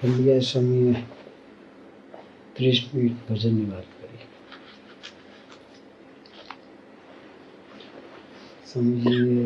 પંડ્યા 0.00 0.42
સ્વામીએ 0.42 1.00
ત્રીસ 2.54 2.78
મિનિટ 2.92 3.18
ભજનની 3.26 3.66
વાત 3.70 3.88
કરી. 3.96 4.26
સ્વામીજીએ 8.66 9.44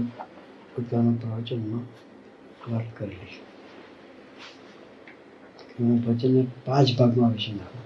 પોતાના 0.75 1.17
પ્રવચનમાં 1.21 1.87
વાત 2.69 2.89
કરેલી 2.95 3.41
હું 5.79 5.99
ભજનને 6.03 6.43
પાંચ 6.65 6.89
ભાગમાં 6.99 7.35
વિશે 7.35 7.53
નાખું 7.53 7.85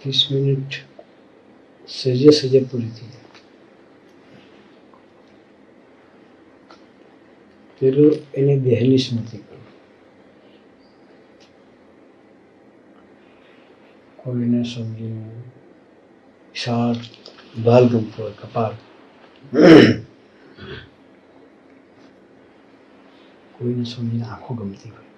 ત્રીસ 0.00 0.20
મિનિટ 0.30 0.72
સહેજે 1.88 2.30
સહેજે 2.32 2.60
પૂરી 2.64 2.92
થઈ 2.96 3.08
જાય 3.08 3.18
પેલું 7.80 8.12
એની 8.34 8.60
દેહની 8.60 8.98
સ્મૃતિ 8.98 9.38
કોઈને 14.18 14.64
સમજીને 14.64 15.26
વિશાળ 16.54 16.96
ભાલ 17.64 17.84
ગમતું 17.88 18.24
હોય, 18.24 18.34
કપાળ. 18.40 18.74
કોઈને 23.54 23.84
સમજીને 23.84 24.24
આંખો 24.24 24.54
ગમતી 24.54 24.90
હોય. 24.90 25.10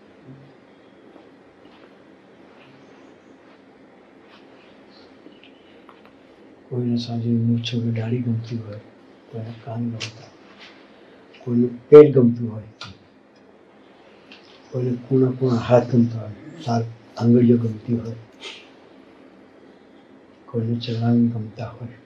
કોઈને 6.69 6.99
સાંજે 6.99 7.31
મૂછો 7.47 7.81
કે 7.81 7.91
દાઢી 7.91 8.19
ગમતી 8.19 8.57
હોય, 8.57 8.81
કોઈને 9.31 9.53
કાન 9.65 9.89
ગમતા 9.91 10.40
કોઈનું 11.45 11.73
પેટ 11.89 12.09
ગમતું 12.15 12.49
હોય 12.53 12.69
કોઈને 14.71 14.93
કૂણા 15.09 15.33
કૂણા 15.39 15.63
હાથ 15.69 15.87
ગમતા 15.93 16.21
હોય 16.21 16.63
સાત 16.65 16.85
આંગળીઓ 17.17 17.57
ગમતી 17.57 17.97
હોય 17.97 18.19
કોઈને 20.47 20.75
ચલાવી 20.81 21.29
ગમતા 21.29 21.71
હોય. 21.71 21.97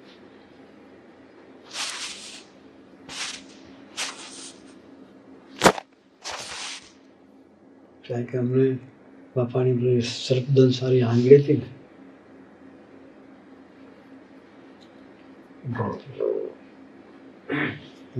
કારણ 8.09 8.25
કે 8.25 8.39
અમને 8.39 8.67
બાપાની 9.37 9.77
પેલી 9.77 10.01
સર્પદન 10.01 10.71
સારી 10.71 11.03
આંગળી 11.03 11.43
હતી 11.43 11.57
ને. 11.57 11.69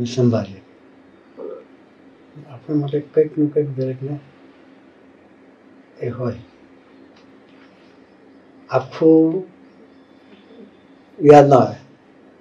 સંભાળીએ. 0.07 0.64
આપણા 2.37 2.81
માટે 2.81 2.99
કંઈક 3.09 3.33
ને 3.39 3.45
કંઈક 3.53 3.69
દરેકને 3.77 4.15
એ 5.99 6.09
હોય. 6.11 6.41
આખું 8.71 9.35
યાદ 11.19 11.47
ના 11.49 11.61
આવે, 11.61 11.77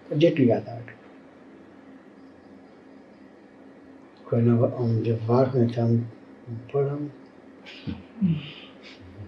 પણ 0.06 0.22
જેટલું 0.22 0.50
યાદ 0.50 0.68
આવે 0.68 0.92
કોઈનો 4.28 4.54
આમ 4.70 4.92
જે 5.06 5.14
વાળ 5.28 5.48
હોય 5.50 5.68
તો 5.70 5.80
આમ 5.82 5.94
ઉપર 6.48 6.86
આમ 6.88 7.04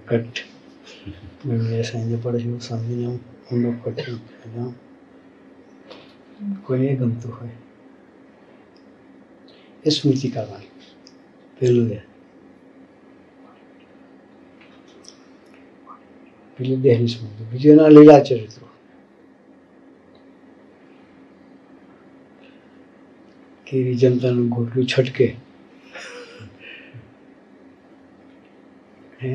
કટ. 0.08 0.36
મેળવે 1.46 1.80
સાંજે 1.84 2.16
પડે 2.24 2.40
છે 2.44 2.52
સમજીને 2.68 3.06
આમ 3.08 3.18
ઊંડો 3.46 3.70
કટ 3.82 4.00
કોઈને 6.64 6.96
ગમતું 7.00 7.32
હોય. 7.34 7.56
એ 9.86 9.91
સ્મૃતિ 9.91 10.30
કરવાની 10.30 10.72
પેલું 11.61 11.89
એ 11.91 12.02
પેલી 16.59 16.78
દેહની 16.78 17.07
સ્મૃતિ 17.07 17.50
બીજું 17.51 17.73
એના 17.73 17.90
લીલા 17.90 18.22
ચરિત્રો 18.22 18.68
કેવી 23.68 23.95
જમતાનું 23.95 24.47
ગોટલું 24.50 24.88
છટકે 24.88 25.28
હે 29.22 29.34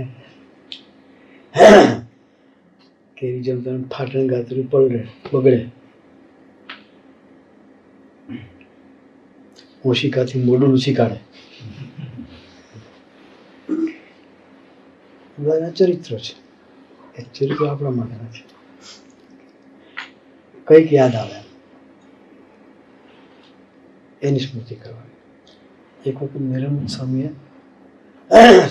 જનતાનું 3.40 3.84
ફાટણ 3.88 4.26
ગાતરું 4.26 4.66
પલળે 4.66 5.00
બગડે 5.32 5.60
ઓશિકાથી 9.84 10.44
મોઢું 10.44 10.70
લૂછી 10.70 10.94
કાઢે. 10.94 11.20
ચરિત્ર 15.76 16.18
છે, 16.18 16.34
એ 17.18 17.20
ચરિત્ર 17.34 17.66
આપણા 17.66 17.90
માટેના 17.90 18.30
છે. 18.36 18.42
કંઈક 20.66 20.92
યાદ 20.92 21.14
આવે. 21.14 21.38
એની 24.22 24.38
સ્મૃતિ 24.38 24.74
કરવાની. 24.74 25.16
એક 26.10 26.16
વખત 26.22 26.40
નિરંત 26.40 26.88
સ્વામીએ, 26.88 27.30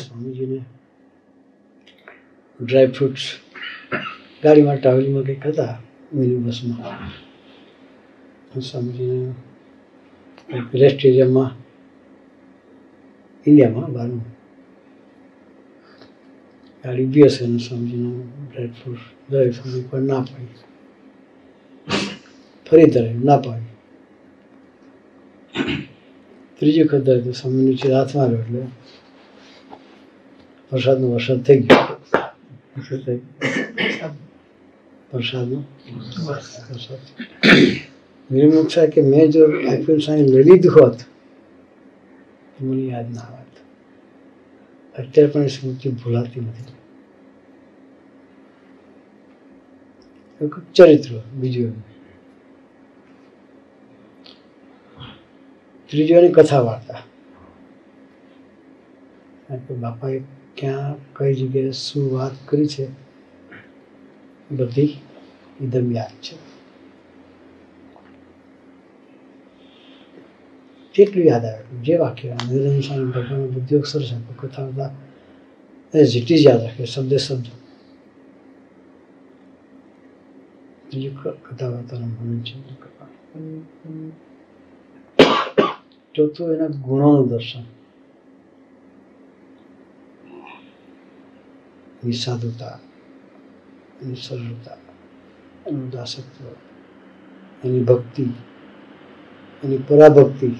સ્વામીજીને 0.05 0.59
ડ્રાય 2.59 2.87
ફ્રૂટ્સ 2.87 3.25
ગાડીમાં 4.43 4.77
ટ્રાવેલિંગમાં 4.77 5.23
કંઈક 5.23 5.47
હતા 5.47 5.73
મિની 6.13 6.39
બસમાં 6.45 6.97
સ્વામીજીને 8.61 9.33
એક 10.48 10.64
રેસ્ટ 10.74 11.04
એરિયામાં 11.04 11.52
ઇન્ડિયામાં 13.46 13.92
બહારનું 13.92 14.22
ગાડી 16.84 17.06
બીએસએ 17.06 17.44
અને 17.44 17.58
સ્વામીજીને 17.58 18.10
ડ્રાય 18.44 18.70
ફ્રૂટ 18.72 19.04
દરેક 19.28 19.54
સ્વામી 19.54 19.84
પર 19.90 20.00
ના 20.02 20.22
પાડી 20.22 20.62
ફરી 22.66 22.88
ધરે 22.90 23.12
ના 23.24 23.38
પાડી 23.38 23.72
ત્રીજી 26.58 26.84
વખત 26.84 27.04
ધરે 27.04 27.20
તો 27.20 27.32
સ્વામી 27.32 27.64
નીચે 27.64 27.88
હાથ 27.94 28.12
માર્યો 28.14 28.40
એટલે 28.40 28.62
વરસાદનો 30.72 31.06
વરસાદ 31.08 31.40
થઈ 31.42 31.60
ગયો 31.60 31.86
શું 32.82 33.00
થઈ 33.04 33.18
ગયું? 33.18 34.16
વરસાદનો 35.12 35.58
વરસાદ 36.68 37.02
નિર્મુખ 38.31 38.69
સાહેબ 38.69 38.89
કે 38.89 39.01
મેં 39.01 39.31
જો 39.31 39.45
આઈપીએલ 39.45 39.99
સાયન્સ 39.99 40.29
લઈ 40.31 40.43
લીધું 40.43 40.73
હોત 40.75 40.97
મને 42.61 42.81
યાદ 42.81 43.13
ના 43.13 43.21
આવત 43.21 43.55
અત્યારે 44.99 45.31
પણ 45.31 45.47
સ્મૃતિ 45.47 45.89
ભૂલાતી 45.89 46.39
નથી. 46.39 46.73
ચરિત્ર, 50.75 51.21
બીજું. 51.39 51.73
એની 55.93 56.31
કથા 56.31 56.59
વાર્તા. 56.59 57.01
બાપાએ 59.79 60.23
ક્યાં, 60.57 60.95
કઈ 61.13 61.33
જગ્યાએ 61.33 61.71
શું 61.71 62.13
વાત 62.13 62.31
કરી 62.45 62.67
છે 62.67 62.87
બધી 64.51 64.97
એકદમ 65.61 65.91
યાદ 65.91 66.11
છે. 66.21 66.48
જેટલું 70.99 71.25
યાદ 71.25 71.45
આવે. 71.45 71.81
જે 71.81 71.97
વાક્ય 71.97 72.33
નિરંજન 72.33 72.81
સ્વામી 72.81 73.05
ભગવાનનો 73.05 73.47
બુદ્ધિ, 73.47 73.77
અક્ષર 73.77 74.01
છે 74.01 74.33
કથા 74.37 74.65
બધા 74.65 74.95
એ 75.93 76.05
જેટલી 76.05 76.43
જ 76.43 76.47
યાદ 76.47 76.61
રાખે, 76.61 76.85
શબ્દે 76.85 77.17
શબ્દ. 77.17 77.43
ક- 81.23 81.27
કથા 81.27 81.69
વાર્તાનું 81.69 82.43
છે. 82.43 82.79
ચોથું 86.15 86.55
એના 86.55 86.67
ગુણોનું 86.67 87.27
દર્શન. 87.27 87.61
એની 92.03 92.11
સાધુતા 92.11 92.79
એની 94.01 94.15
સરળતા 94.15 94.77
એનું 95.67 95.89
દાસત્વ, 95.89 96.45
એની 97.67 97.83
ભક્તિ, 97.83 98.23
એની 99.63 99.77
પરાભક્તિ. 99.77 100.51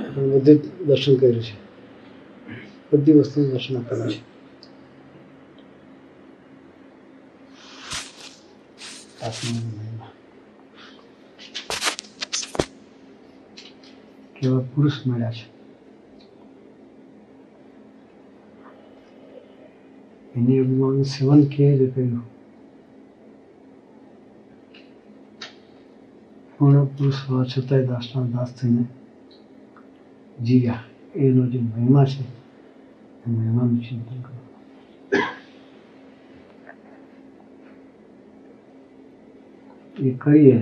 એ 0.00 0.38
બધું 0.38 0.86
દર્શન 0.86 1.14
કર્યું 1.14 1.42
છે. 1.42 1.70
બધી 2.92 3.12
વસ્તુનું 3.12 3.50
દર્શન 3.50 3.76
આપેલું 3.76 4.08
છે. 4.08 4.30
કેવા 14.40 14.60
પુરુષ 14.74 15.06
મળ્યા 15.06 15.32
છે? 15.32 15.60
એની 20.36 20.58
અભિમાનનું 20.58 21.04
સેવન 21.04 21.44
કેવી 21.44 21.78
રીતે 21.78 21.92
કર્યું? 21.92 22.22
પૂર્ણ 26.58 26.84
પુરુષ 26.84 27.14
હોવા 27.28 27.44
છતાંય 27.44 27.86
દાસના 27.86 28.22
દાસ 28.22 28.54
થઈને 28.54 28.84
જીવ્યા. 30.44 30.84
એનો 31.14 31.46
જે 31.46 31.58
મહિમા 31.58 32.04
છે, 32.04 32.22
એ 33.26 33.30
મહિમાનું 33.30 33.80
ચિંતન 33.80 34.20
કરો 34.20 34.38
એ 40.06 40.10
કહીએ, 40.18 40.58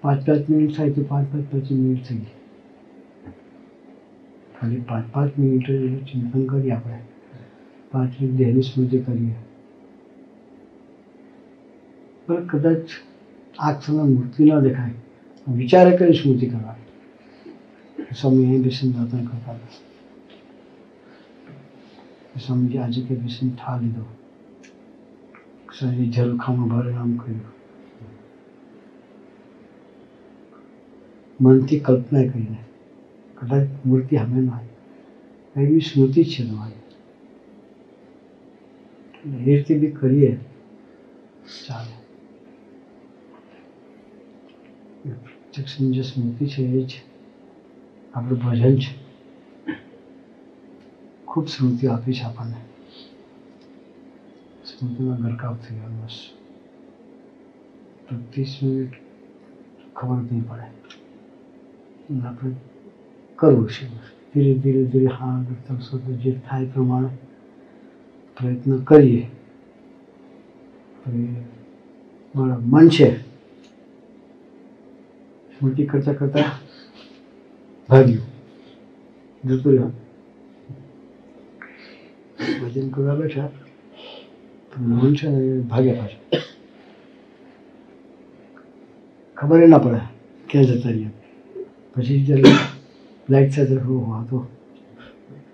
પાંચ 0.00 0.26
પાંચ 0.26 0.50
મિનિટ 0.50 0.76
થાય 0.76 0.90
તો 0.90 1.02
પાંચ 1.02 1.32
પાંચ 1.32 1.44
પચીસ 1.52 1.78
મિનિટ 1.78 2.08
થઈ 2.08 2.16
ગઈ 2.16 2.34
ખાલી 4.60 4.80
પાંચ 4.80 5.12
પાંચ 5.12 5.38
મિનિટ 5.38 5.66
ચિંતન 6.04 6.46
કરીએ 6.46 6.70
આપણે. 6.70 6.98
પાંચ 7.90 8.20
મિનિટ 8.20 8.36
દેહની 8.36 8.62
સ્મૃતિ 8.62 8.98
કરીએ. 8.98 9.34
પણ 12.26 12.46
કદાચ 12.46 12.94
આ 13.58 13.80
સમય 13.80 14.02
મૂર્તિ 14.02 14.44
ન 14.44 14.60
દેખાય. 14.60 14.90
વિચારે 15.54 15.96
કરી 15.96 16.12
સ્મૃતિ 16.12 16.46
કરવાની? 16.46 16.83
સ્વામી 18.14 18.44
અહીં 18.44 18.62
બેસીને 18.62 18.94
દાતન 18.96 19.26
કરતા 19.26 19.54
હતા 19.54 19.82
સ્વામીજી 22.38 22.80
આજે 22.80 23.00
કે 23.02 23.14
બેસીને 23.16 23.52
ઠા 23.54 23.76
લીધો 23.78 24.04
શરીર 25.70 26.10
ઝરૂખામાં 26.10 26.70
ભરે 26.70 26.92
આમ 26.96 27.12
કર્યું 27.16 27.54
મનથી 31.40 31.80
કલ્પના 31.80 32.24
કરીને 32.24 32.60
કદાચ 33.36 33.66
મૂર્તિ 33.84 34.14
સામે 34.16 34.38
ન 34.38 34.48
આવી 34.50 34.74
એવી 35.56 35.82
સ્મૃતિ 35.82 36.20
જ 36.22 36.26
છે 36.30 36.42
તમારી 36.44 36.82
એટલે 39.24 39.36
એ 39.40 39.44
રીતે 39.46 39.72
બી 39.76 39.92
કરીએ 39.92 40.32
ચાલે 41.58 41.96
પ્રત્યક્ષની 45.04 45.92
જે 45.92 46.04
સ્મૃતિ 46.04 46.44
છે 46.48 46.62
એ 46.72 46.84
જ 46.84 46.92
આપણું 48.14 48.38
ભજન 48.38 48.76
છે. 48.76 49.04
ખૂબ 51.26 51.48
સ્મૃતિઓ 51.48 51.92
આપી 51.92 52.12
છે 52.12 52.22
આપણને. 52.22 52.56
સ્મૃતિમાં 54.64 55.20
ગરકાવ 55.20 55.56
થઈ 55.56 55.74
ગયો, 55.74 55.88
બસ. 55.88 56.30
મિનિટ 58.12 58.94
ખબર 59.94 60.16
જ 60.16 60.32
નહીં 60.32 60.48
પડે. 60.48 60.66
આપણે 62.26 62.54
કરવું 63.36 63.70
છે. 63.70 63.86
ધીરે 64.34 64.54
ધીરે 64.58 64.84
ધીરે 64.84 65.06
હા 65.06 65.44
કરતા 65.48 65.80
શબ્દ 65.80 66.10
જે 66.10 66.40
થાય 66.50 66.66
પ્રમાણે 66.66 67.08
પ્રયત્ન 68.36 68.78
કરીએ. 68.78 69.28
મારા 72.34 72.58
મન 72.60 72.88
છે. 72.88 73.20
સ્મૃતિ 75.58 75.86
કરતાં 75.86 76.14
કરતાં 76.14 76.42
ભાગ્યું 77.88 78.26
જતું 79.44 79.72
રહ્યું 79.72 79.92
ભજન 82.60 82.90
કરવા 82.90 83.16
બેઠા 83.16 83.50
મન 84.72 85.12
છે 85.14 85.26
ને 85.28 85.42
ભાગ્યા 85.64 85.98
પાછા 85.98 86.42
ખબર 89.36 89.66
ના 89.66 89.80
પડે 89.80 90.00
ક્યાં 90.46 90.68
જતા 90.70 90.92
રહ્યા 90.92 91.14
પછી 91.96 92.20
જ્યારે 92.22 92.54
લાઈટ 93.28 93.52
સાથે 93.52 93.80
હો 93.82 93.98
હા 94.06 94.22
તો 94.30 94.40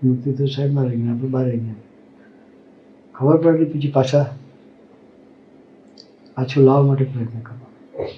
મૂર્તિ 0.03 0.35
તો 0.35 0.49
સાઈડમાં 0.49 0.87
રહી 0.87 1.00
ગયા 1.00 1.15
આપણે 1.15 1.31
બહાર 1.31 1.47
રહી 1.47 1.62
ગયા 1.62 1.83
ખબર 3.15 3.37
પડે 3.41 3.67
પછી 3.67 3.93
પાછા 3.93 4.26
પાછું 6.37 6.65
લાવવા 6.65 6.88
માટે 6.88 7.11
પ્રયત્ન 7.11 7.43
કરવાનો 7.43 8.09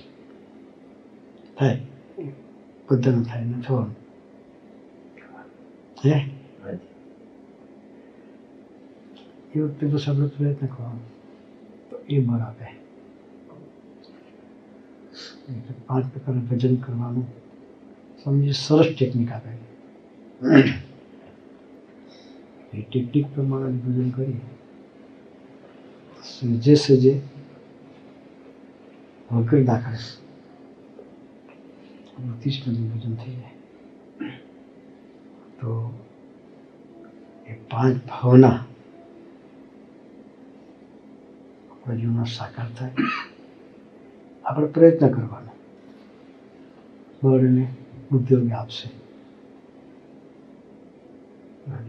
થાય 1.56 1.76
બધાનું 2.88 3.24
થાય 3.24 3.44
ને 3.46 3.58
થવાનું 3.62 4.01
હે 6.02 6.14
એ 9.50 9.60
વખતે 9.60 9.84
તો 9.86 9.96
આપણે 9.98 10.28
પ્રયત્ન 10.28 10.68
કરવાનો 10.68 11.02
તો 11.90 11.96
એ 12.08 12.20
બળ 12.20 12.42
આપે 12.42 12.66
એટલે 15.48 15.74
પાંચ 15.86 16.06
પ્રકારનું 16.08 16.46
ભજન 16.46 16.74
કરવાનું 16.80 17.28
સમજી 18.18 18.56
સરસ 18.56 18.88
ટેકનિક 18.90 19.30
આપે 19.30 19.52
એ 22.72 22.82
ટેકનિક 22.82 23.26
પ્રમાણે 23.30 23.78
ભજન 23.80 24.10
કરી 24.12 24.40
સજે 26.24 26.74
સજે 26.78 27.14
વગર 29.30 29.62
દાખલે 29.64 29.98
ત્રીસ 32.36 32.56
મિનિટ 32.62 32.92
ભજન 32.92 33.14
થઈ 33.16 33.34
જાય 33.34 33.61
તો 35.62 35.98
એ 37.46 37.52
પાંચ 37.52 37.96
ભાવના 37.96 38.48
આપણા 41.70 41.94
જીવનમાં 41.94 42.24
સાકાર 42.24 42.66
થાય. 42.78 42.90
આપણે 44.44 44.66
પ્રયત્ન 44.66 45.08
કરવાનો. 45.08 45.52
બળને 47.22 47.74
ઉદ્યોગ 48.12 48.50
આપશે. 48.50 48.88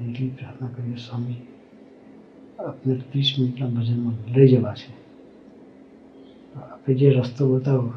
એટલી 0.05 0.29
પ્રાર્થના 0.29 0.67
કરીએ, 0.67 0.95
સ્વામી 0.95 1.35
આપણે 2.59 2.95
ત્રીસ 2.95 3.35
મિનિટના 3.39 3.67
ભજનમાં 3.67 4.31
લઈ 4.31 4.47
જવા 4.47 4.73
છે. 4.73 5.03
આપણે 6.59 6.95
જે 6.95 7.09
રસ્તો 7.09 7.59
બતાવો, 7.59 7.93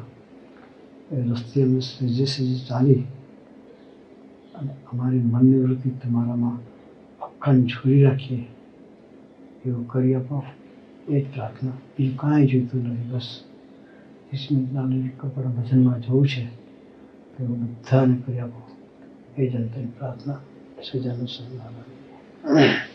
એ 1.11 1.21
રસ્તે 1.21 1.63
અમે 1.63 1.79
સહેજે 1.79 2.25
સહેજે 2.25 2.65
ચાલી 2.67 3.03
અને 4.57 4.73
અમારી 4.91 5.19
મનની 5.19 5.59
વૃત્તિ 5.59 5.89
તમારામાં 5.89 6.59
અખંડ 7.25 7.67
છોડી 7.67 8.03
રાખીએ. 8.03 8.45
એવું 9.65 9.87
કરી 9.87 10.15
આપો. 10.15 10.43
એ 11.07 11.21
જ 11.21 11.33
પ્રાર્થના. 11.33 11.71
બીજું 11.71 12.17
કાંઈ 12.17 12.47
જોઈતું 12.47 12.87
નથી. 12.87 13.09
બસ 13.09 13.43
ત્રીસ 14.29 14.47
મિનિટના 14.51 15.09
કપડા 15.17 15.49
ભજનમાં 15.49 16.01
જવું 16.01 16.27
છે. 16.27 16.45
તો 17.37 17.43
એવું 17.43 17.63
બધાને 17.63 18.17
કરી 18.25 18.39
આપો. 18.39 18.61
એ 19.37 19.49
જનતાની 19.49 19.85
પ્રાર્થના. 19.85 20.37
સજાનું 20.91 21.27
સન્માન. 21.27 22.86